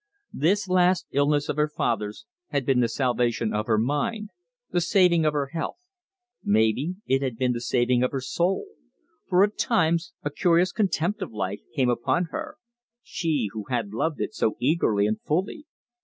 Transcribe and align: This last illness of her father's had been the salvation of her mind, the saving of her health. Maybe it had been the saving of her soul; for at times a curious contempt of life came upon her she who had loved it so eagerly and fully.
This 0.33 0.67
last 0.67 1.05
illness 1.11 1.47
of 1.47 1.57
her 1.57 1.67
father's 1.67 2.25
had 2.47 2.65
been 2.65 2.79
the 2.79 2.87
salvation 2.89 3.53
of 3.53 3.67
her 3.67 3.77
mind, 3.77 4.31
the 4.71 4.81
saving 4.81 5.25
of 5.27 5.33
her 5.33 5.49
health. 5.53 5.77
Maybe 6.43 6.95
it 7.05 7.21
had 7.21 7.37
been 7.37 7.51
the 7.51 7.61
saving 7.61 8.01
of 8.01 8.09
her 8.09 8.19
soul; 8.19 8.65
for 9.29 9.43
at 9.43 9.59
times 9.59 10.13
a 10.23 10.31
curious 10.31 10.71
contempt 10.71 11.21
of 11.21 11.31
life 11.31 11.59
came 11.75 11.91
upon 11.91 12.29
her 12.31 12.55
she 13.03 13.49
who 13.53 13.65
had 13.65 13.93
loved 13.93 14.19
it 14.19 14.33
so 14.33 14.55
eagerly 14.59 15.05
and 15.05 15.21
fully. 15.21 15.65